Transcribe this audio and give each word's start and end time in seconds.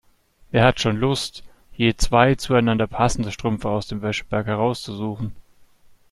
Wer 0.49 0.63
hat 0.63 0.79
schon 0.79 0.97
Lust, 0.97 1.43
je 1.73 1.95
zwei 1.95 2.33
zueinander 2.33 2.87
passende 2.87 3.31
Strümpfe 3.31 3.69
aus 3.69 3.85
dem 3.85 4.01
Wäscheberg 4.01 4.47
herauszusuchen? 4.47 5.35